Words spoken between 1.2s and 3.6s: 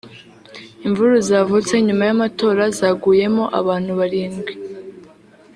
zavutse nyuma y’amatora zaguyemo